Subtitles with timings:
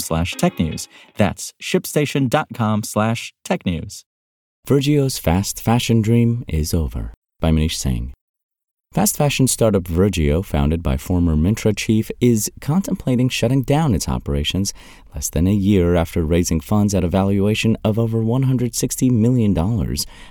[0.00, 0.88] slash technews.
[1.16, 4.04] That's shipstation.com slash technews.
[4.66, 8.12] Virgio's fast fashion dream is over by Manish Singh.
[8.92, 14.74] Fast fashion startup Virgio, founded by former Myntra chief, is contemplating shutting down its operations
[15.14, 19.52] less than a year after raising funds at a valuation of over $160 million,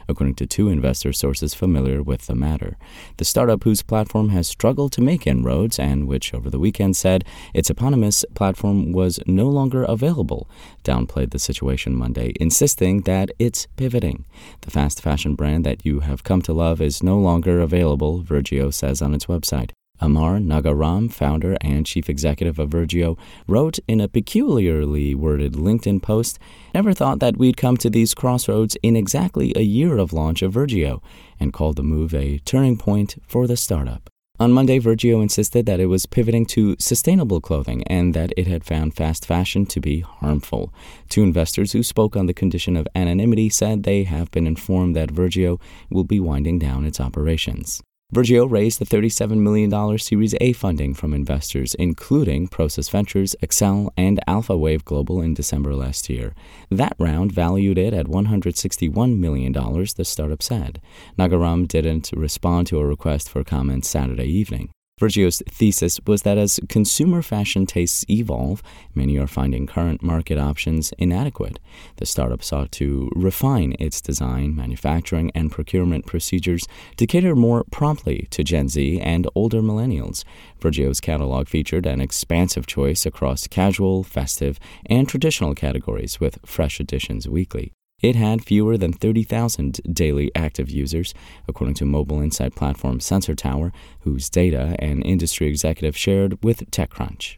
[0.07, 2.77] according to two investor sources familiar with the matter.
[3.17, 7.23] The startup, whose platform has struggled to make inroads and which over the weekend said
[7.53, 10.49] its eponymous platform was no longer available,
[10.83, 14.25] downplayed the situation Monday, insisting that it's pivoting.
[14.61, 18.69] The fast fashion brand that you have come to love is no longer available, Virgio
[18.69, 19.71] says on its website.
[20.01, 26.39] Amar Nagaram, founder and chief executive of Virgio, wrote in a peculiarly worded LinkedIn post
[26.73, 30.53] Never thought that we'd come to these crossroads in exactly a year of launch of
[30.53, 31.01] Virgio,
[31.39, 34.09] and called the move a turning point for the startup.
[34.41, 38.63] On Monday, Virgio insisted that it was pivoting to sustainable clothing and that it had
[38.63, 40.73] found fast fashion to be harmful.
[41.09, 45.11] Two investors who spoke on the condition of anonymity said they have been informed that
[45.11, 45.59] Virgio
[45.91, 47.83] will be winding down its operations.
[48.13, 54.19] Virgio raised the $37 million Series A funding from investors, including Prosus Ventures, Accel, and
[54.27, 56.33] Alpha Wave Global in December last year.
[56.69, 60.81] That round valued it at $161 million, the startup said.
[61.17, 64.71] Nagaram didn't respond to a request for comment Saturday evening.
[65.01, 68.61] Virgio's thesis was that as consumer fashion tastes evolve,
[68.93, 71.57] many are finding current market options inadequate.
[71.95, 76.67] The startup sought to refine its design, manufacturing, and procurement procedures
[76.97, 80.23] to cater more promptly to Gen Z and older millennials.
[80.59, 87.27] Virgio's catalog featured an expansive choice across casual, festive, and traditional categories with fresh additions
[87.27, 87.73] weekly.
[88.01, 91.13] It had fewer than 30,000 daily active users,
[91.47, 97.37] according to mobile insight platform Sensor Tower, whose data an industry executive shared with TechCrunch.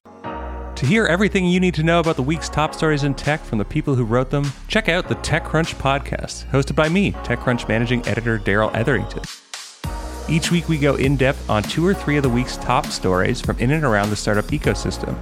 [0.77, 3.57] To hear everything you need to know about the week's top stories in tech from
[3.57, 8.05] the people who wrote them, check out the TechCrunch podcast, hosted by me, TechCrunch managing
[8.07, 9.23] editor Darrell Etherington.
[10.29, 13.41] Each week, we go in depth on two or three of the week's top stories
[13.41, 15.21] from in and around the startup ecosystem